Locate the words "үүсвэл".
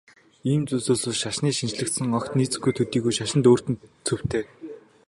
0.91-1.19